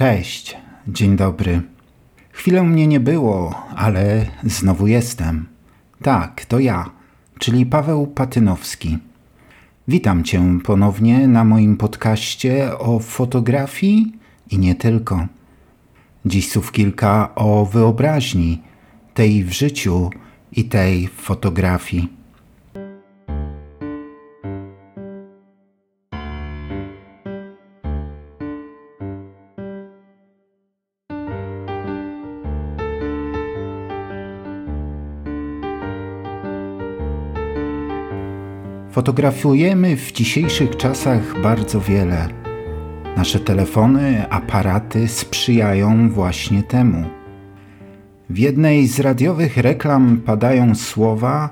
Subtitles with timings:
[0.00, 0.56] Cześć,
[0.88, 1.62] dzień dobry.
[2.30, 5.46] Chwilę mnie nie było, ale znowu jestem.
[6.02, 6.90] Tak, to ja,
[7.38, 8.98] czyli Paweł Patynowski.
[9.88, 14.12] Witam Cię ponownie na moim podcaście o fotografii
[14.50, 15.26] i nie tylko.
[16.26, 18.62] Dziś słów kilka o wyobraźni,
[19.14, 20.10] tej w życiu
[20.52, 22.19] i tej w fotografii.
[39.00, 42.28] Fotografujemy w dzisiejszych czasach bardzo wiele.
[43.16, 47.04] Nasze telefony, aparaty sprzyjają właśnie temu.
[48.30, 51.50] W jednej z radiowych reklam padają słowa,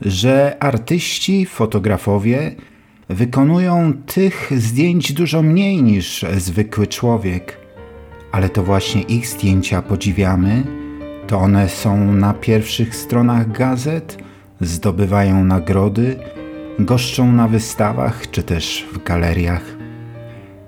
[0.00, 2.54] że artyści, fotografowie
[3.08, 7.58] wykonują tych zdjęć dużo mniej niż zwykły człowiek.
[8.32, 10.62] Ale to właśnie ich zdjęcia podziwiamy,
[11.26, 14.18] to one są na pierwszych stronach gazet,
[14.60, 16.16] zdobywają nagrody
[16.78, 19.62] goszczą na wystawach czy też w galeriach.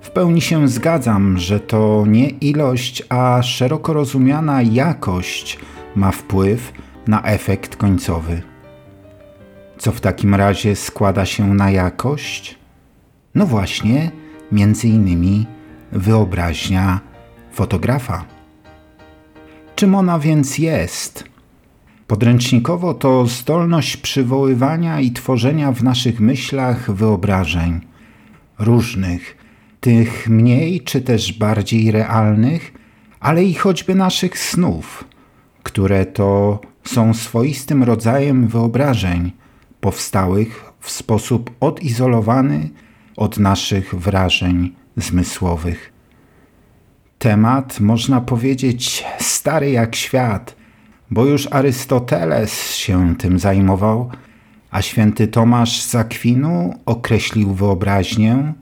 [0.00, 5.58] W pełni się zgadzam, że to nie ilość, a szeroko rozumiana jakość
[5.96, 6.72] ma wpływ
[7.06, 8.42] na efekt końcowy.
[9.78, 12.58] Co w takim razie składa się na jakość?
[13.34, 14.10] No właśnie,
[14.52, 15.46] między innymi
[15.92, 17.00] wyobraźnia
[17.52, 18.24] fotografa.
[19.76, 21.29] Czym ona więc jest?
[22.10, 27.80] Podręcznikowo to zdolność przywoływania i tworzenia w naszych myślach wyobrażeń
[28.58, 29.36] różnych,
[29.80, 32.72] tych mniej czy też bardziej realnych,
[33.20, 35.04] ale i choćby naszych snów,
[35.62, 39.32] które to są swoistym rodzajem wyobrażeń
[39.80, 42.70] powstałych w sposób odizolowany
[43.16, 45.92] od naszych wrażeń zmysłowych.
[47.18, 50.54] Temat, można powiedzieć, stary jak świat–
[51.10, 54.10] bo już Arystoteles się tym zajmował,
[54.70, 58.52] a święty Tomasz z Akwinu określił wyobraźnię,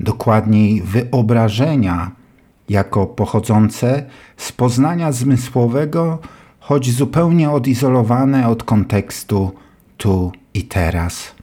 [0.00, 2.10] dokładniej wyobrażenia,
[2.68, 4.06] jako pochodzące
[4.36, 6.18] z poznania zmysłowego,
[6.60, 9.50] choć zupełnie odizolowane od kontekstu
[9.96, 11.34] tu i teraz.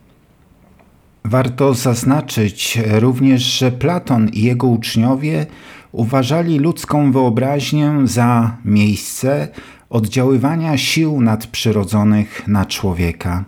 [1.26, 5.46] Warto zaznaczyć również, że Platon i jego uczniowie
[5.92, 9.48] uważali ludzką wyobraźnię za miejsce,
[9.90, 13.44] oddziaływania sił nadprzyrodzonych na człowieka.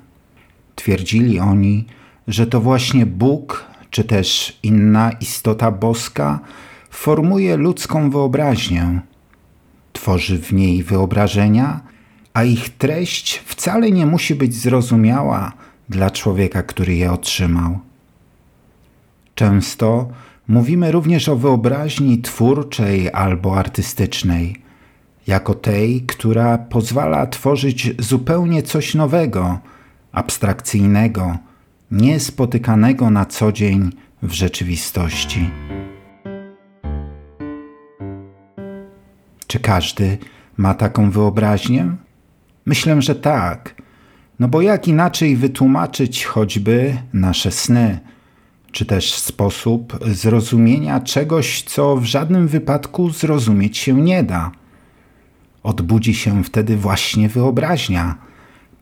[0.76, 1.86] Twierdzili oni,
[2.28, 6.40] że to właśnie Bóg, czy też inna istota boska,
[6.90, 9.02] formuje ludzką wyobraźnię,
[9.94, 11.80] tworzy w niej wyobrażenia,
[12.34, 15.54] a ich treść wcale nie musi być zrozumiała
[15.90, 17.80] dla człowieka, który je otrzymał.
[19.36, 20.10] Często
[20.48, 24.56] mówimy również o wyobraźni twórczej albo artystycznej–
[25.30, 29.60] jako tej, która pozwala tworzyć zupełnie coś nowego,
[30.12, 31.38] abstrakcyjnego,
[31.92, 33.90] niespotykanego na co dzień
[34.24, 35.50] w rzeczywistości.
[39.48, 40.18] Czy każdy
[40.58, 41.96] ma taką wyobraźnię?
[42.66, 43.76] Myślę, że tak.
[44.40, 48.00] No bo jak inaczej wytłumaczyć choćby nasze sny,
[48.72, 54.52] czy też sposób zrozumienia czegoś, co w żadnym wypadku zrozumieć się nie da?
[55.70, 58.16] Odbudzi się wtedy właśnie wyobraźnia,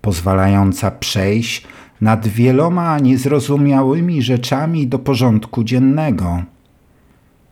[0.02, 1.68] pozwalająca przejść
[2.02, 6.44] nad wieloma niezrozumiałymi rzeczami do porządku dziennego.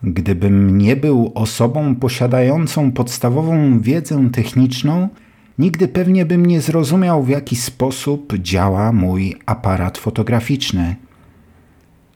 [0.04, 5.10] Gdybym nie był osobą posiadającą podstawową wiedzę techniczną,
[5.60, 10.96] nigdy pewnie bym nie zrozumiał, w jaki sposób działa mój aparat fotograficzny.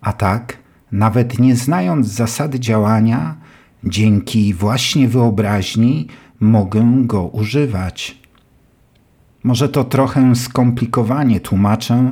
[0.01, 0.57] A tak,
[0.91, 3.35] nawet nie znając zasady działania,
[3.83, 6.07] dzięki właśnie wyobraźni
[6.39, 8.17] mogę go używać.
[9.43, 12.11] Może to trochę skomplikowanie tłumaczę,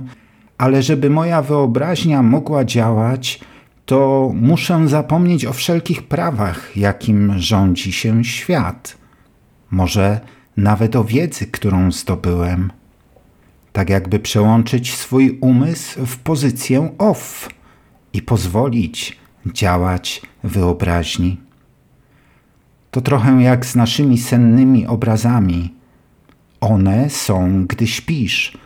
[0.58, 3.40] ale żeby moja wyobraźnia mogła działać,
[3.86, 8.98] to muszę zapomnieć o wszelkich prawach, jakim rządzi się świat.
[9.72, 10.20] Może
[10.58, 12.72] nawet o wiedzy, którą zdobyłem.
[13.74, 17.50] Tak jakby przełączyć swój umysł w pozycję off
[18.14, 21.47] i pozwolić działać wyobraźni.
[22.92, 25.74] To trochę jak z naszymi sennymi obrazami.
[26.62, 28.58] One są, gdy śpisz,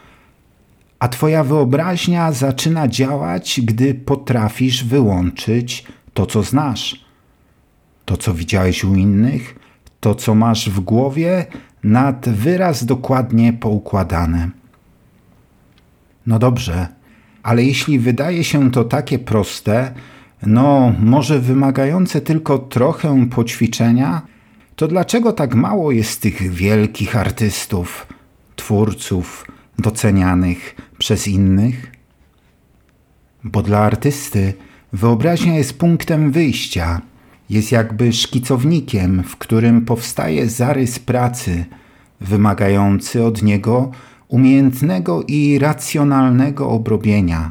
[1.01, 7.05] a Twoja wyobraźnia zaczyna działać, gdy potrafisz wyłączyć to, co znasz.
[8.05, 9.59] To, co widziałeś u innych,
[9.99, 11.45] to, co masz w głowie,
[11.83, 14.49] nad wyraz dokładnie poukładane.
[16.27, 16.87] No dobrze,
[17.43, 19.93] ale jeśli wydaje się to takie proste,
[20.45, 24.21] no może wymagające tylko trochę poćwiczenia,
[24.75, 28.07] to dlaczego tak mało jest tych wielkich artystów,
[28.55, 29.45] twórców,
[29.79, 31.91] docenianych przez innych?
[33.43, 34.53] Bo dla artysty
[34.93, 37.01] wyobraźnia jest punktem wyjścia,
[37.49, 41.65] jest jakby szkicownikiem, w którym powstaje zarys pracy,
[42.21, 43.91] wymagający od niego
[44.27, 47.49] umiejętnego i racjonalnego obrobienia,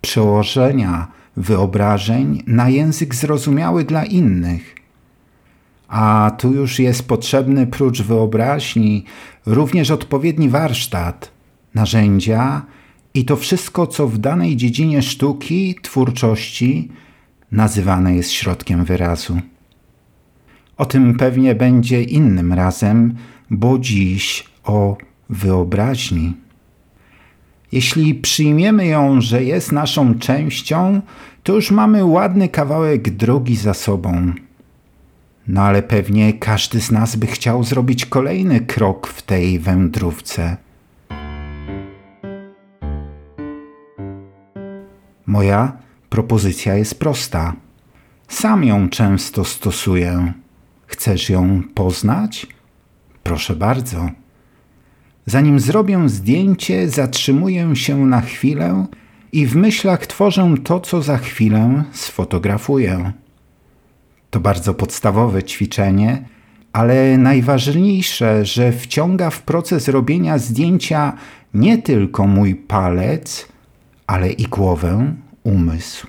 [0.00, 4.74] przełożenia wyobrażeń na język zrozumiały dla innych.
[5.88, 9.04] A tu już jest potrzebny prócz wyobraźni
[9.46, 11.30] również odpowiedni warsztat,
[11.74, 12.62] narzędzia
[13.14, 16.88] i to wszystko, co w danej dziedzinie sztuki, twórczości
[17.50, 19.40] nazywane jest środkiem wyrazu.
[20.76, 23.14] O tym pewnie będzie innym razem,
[23.50, 24.96] bo dziś o
[25.30, 26.32] wyobraźni.
[27.72, 31.00] Jeśli przyjmiemy ją, że jest naszą częścią,
[31.42, 34.32] to już mamy ładny kawałek drogi za sobą.
[35.48, 40.56] No ale pewnie każdy z nas by chciał zrobić kolejny krok w tej wędrówce.
[45.26, 45.72] Moja
[46.10, 47.52] propozycja jest prosta.
[48.28, 50.32] Sam ją często stosuję.
[50.86, 52.46] Chcesz ją poznać?
[53.22, 54.21] Proszę bardzo.
[55.26, 58.86] Zanim zrobię zdjęcie, zatrzymuję się na chwilę
[59.32, 63.12] i w myślach tworzę to, co za chwilę sfotografuję.
[64.30, 66.24] To bardzo podstawowe ćwiczenie,
[66.72, 71.12] ale najważniejsze, że wciąga w proces robienia zdjęcia
[71.54, 73.48] nie tylko mój palec,
[74.06, 76.06] ale i głowę, umysł.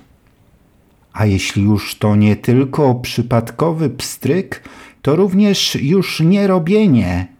[1.12, 4.62] A jeśli już to nie tylko przypadkowy pstryk,
[5.02, 7.33] to również już nie robienie,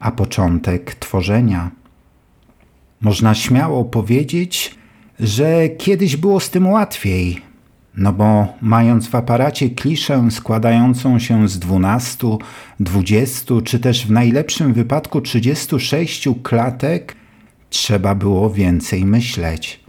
[0.00, 1.70] a początek tworzenia.
[3.00, 4.74] Można śmiało powiedzieć,
[5.20, 7.42] że kiedyś było z tym łatwiej,
[7.96, 12.28] no bo mając w aparacie kliszę składającą się z 12,
[12.80, 17.16] 20 czy też w najlepszym wypadku 36 klatek,
[17.70, 19.80] trzeba było więcej myśleć.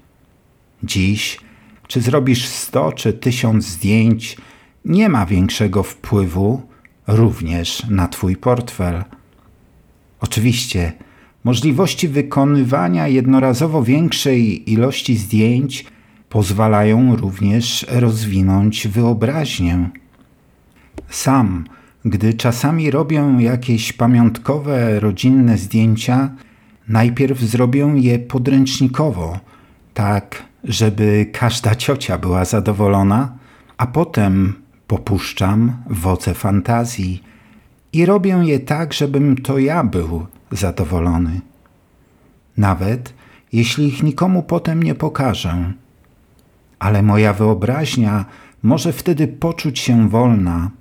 [0.83, 1.39] Dziś,
[1.87, 4.37] czy zrobisz 100 czy 1000 zdjęć,
[4.85, 6.61] nie ma większego wpływu
[7.07, 9.03] również na Twój portfel.
[10.21, 10.93] Oczywiście,
[11.43, 15.85] możliwości wykonywania jednorazowo większej ilości zdjęć
[16.29, 19.89] pozwalają również rozwinąć wyobraźnię.
[21.09, 21.65] Sam,
[22.05, 26.29] gdy czasami robię jakieś pamiątkowe, rodzinne zdjęcia,
[26.87, 29.39] najpierw zrobię je podręcznikowo,
[29.93, 33.37] tak żeby każda ciocia była zadowolona,
[33.77, 34.53] a potem
[34.87, 37.23] popuszczam woce fantazji
[37.93, 41.41] i robię je tak, żebym to ja był zadowolony.
[42.57, 43.13] Nawet
[43.53, 45.73] jeśli ich nikomu potem nie pokażę.
[46.79, 48.25] Ale moja wyobraźnia
[48.63, 50.71] może wtedy poczuć się wolna,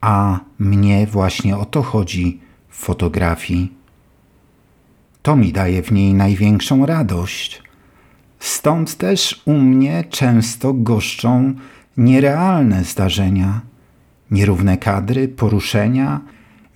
[0.00, 3.72] a mnie właśnie o to chodzi w fotografii.
[5.22, 7.62] To mi daje w niej największą radość.
[8.38, 11.54] Stąd też u mnie często goszczą
[11.96, 13.60] nierealne zdarzenia,
[14.30, 16.20] nierówne kadry, poruszenia,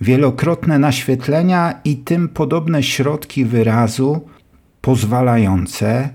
[0.01, 4.21] wielokrotne naświetlenia i tym podobne środki wyrazu
[4.81, 6.09] pozwalające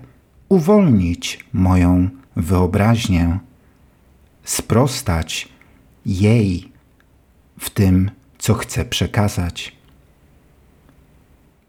[0.49, 3.39] uwolnić moją wyobraźnię,
[4.43, 5.49] sprostać
[6.05, 6.71] jej
[7.59, 9.75] w tym, co chcę przekazać.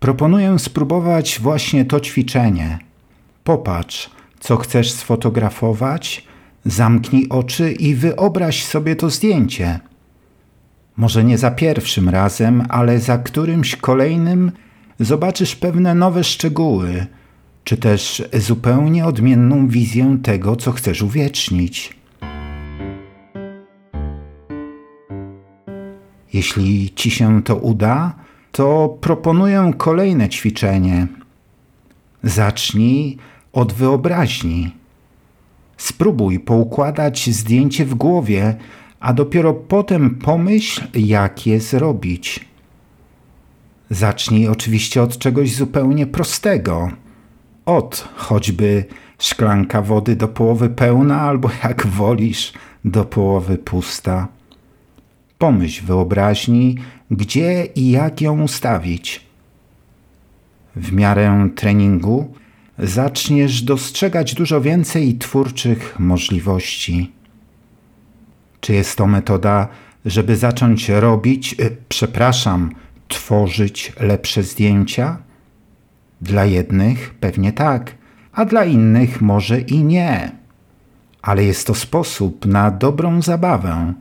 [0.00, 2.78] Proponuję spróbować właśnie to ćwiczenie.
[3.44, 4.10] Popatrz,
[4.40, 6.29] co chcesz sfotografować
[6.64, 9.80] Zamknij oczy i wyobraź sobie to zdjęcie.
[10.96, 14.52] Może nie za pierwszym razem, ale za którymś kolejnym
[15.00, 17.06] zobaczysz pewne nowe szczegóły,
[17.64, 22.00] czy też zupełnie odmienną wizję tego, co chcesz uwiecznić.
[26.32, 28.14] Jeśli ci się to uda,
[28.52, 31.06] to proponuję kolejne ćwiczenie.
[32.22, 33.18] Zacznij
[33.52, 34.79] od wyobraźni.
[35.80, 38.56] Spróbuj poukładać zdjęcie w głowie,
[39.00, 42.46] a dopiero potem pomyśl, jak je zrobić.
[43.90, 46.90] Zacznij oczywiście od czegoś zupełnie prostego.
[47.66, 48.84] Od choćby
[49.18, 52.52] szklanka wody do połowy pełna, albo jak wolisz,
[52.84, 54.28] do połowy pusta.
[55.38, 56.76] Pomyśl wyobraźni,
[57.10, 59.26] gdzie i jak ją ustawić.
[60.76, 62.34] W miarę treningu
[62.82, 67.12] zaczniesz dostrzegać dużo więcej twórczych możliwości.
[68.60, 69.68] Czy jest to metoda,
[70.04, 72.70] żeby zacząć robić, e, przepraszam,
[73.08, 75.18] tworzyć lepsze zdjęcia?
[76.20, 77.94] Dla jednych pewnie tak,
[78.32, 80.32] a dla innych może i nie.
[81.22, 83.94] ale jest to sposób na dobrą zabawę,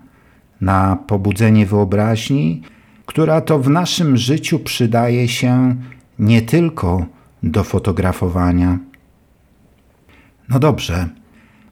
[0.62, 2.62] na pobudzenie wyobraźni,
[3.06, 5.76] która to w naszym życiu przydaje się
[6.20, 7.06] nie tylko
[7.43, 8.77] do fotografowania.
[10.50, 11.10] No dobrze,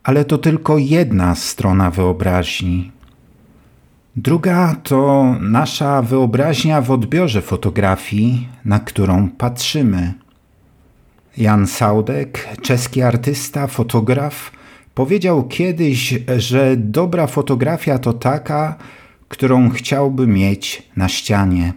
[0.04, 2.92] ale to tylko jedna strona wyobraźni.
[4.16, 10.14] Druga to nasza wyobraźnia w odbiorze fotografii, na którą patrzymy.
[11.38, 14.52] Jan Saudek, czeski artysta, fotograf,
[14.94, 18.76] powiedział kiedyś, że dobra fotografia to taka,
[19.28, 21.74] którą chciałby mieć na ścianie.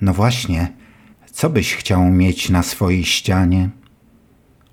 [0.00, 0.72] No właśnie,
[1.36, 3.70] co byś chciał mieć na swojej ścianie?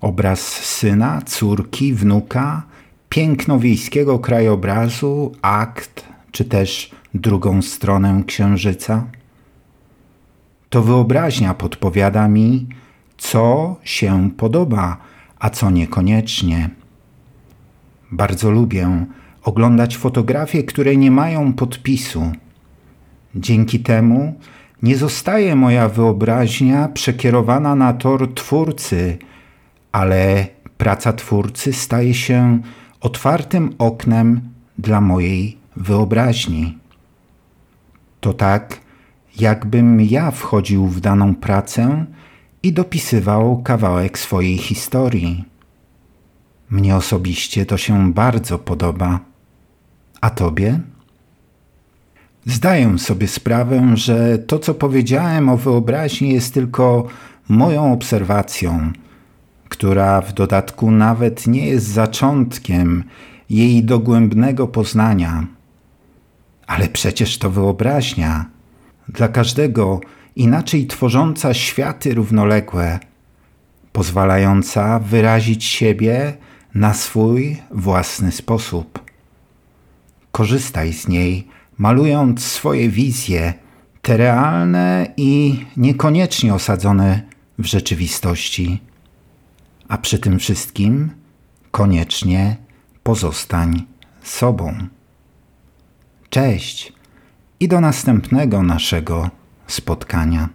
[0.00, 2.62] Obraz syna, córki, wnuka,
[3.08, 9.06] piękno wiejskiego krajobrazu, akt, czy też drugą stronę księżyca?
[10.70, 12.66] To wyobraźnia podpowiada mi,
[13.18, 14.96] co się podoba,
[15.38, 16.70] a co niekoniecznie.
[18.12, 19.06] Bardzo lubię
[19.42, 22.32] oglądać fotografie, które nie mają podpisu.
[23.34, 24.34] Dzięki temu
[24.82, 29.18] nie zostaje moja wyobraźnia przekierowana na tor twórcy,
[29.92, 30.46] ale
[30.78, 32.58] praca twórcy staje się
[33.00, 34.40] otwartym oknem
[34.78, 36.78] dla mojej wyobraźni.
[38.20, 38.80] To tak,
[39.38, 42.06] jakbym ja wchodził w daną pracę
[42.62, 45.44] i dopisywał kawałek swojej historii.
[46.70, 49.20] Mnie osobiście to się bardzo podoba.
[50.20, 50.80] A tobie?
[52.46, 57.06] Zdaję sobie sprawę, że to, co powiedziałem o wyobraźni, jest tylko
[57.48, 58.92] moją obserwacją,
[59.68, 63.04] która w dodatku nawet nie jest zaczątkiem
[63.50, 65.46] jej dogłębnego poznania.
[66.66, 68.44] Ale przecież to wyobraźnia.
[69.08, 70.00] Dla każdego
[70.36, 72.98] inaczej tworząca światy równoległe,
[73.92, 76.36] pozwalająca wyrazić siebie
[76.74, 79.04] na swój własny sposób.
[80.32, 81.48] Korzystaj z niej,
[81.78, 83.54] malując swoje wizje,
[84.02, 87.22] te realne i niekoniecznie osadzone
[87.58, 88.80] w rzeczywistości.
[89.88, 91.10] A przy tym wszystkim
[91.70, 92.56] koniecznie
[93.02, 93.84] pozostań
[94.22, 94.74] sobą.
[96.30, 96.92] Cześć
[97.60, 99.30] i do następnego naszego
[99.66, 100.48] spotkania.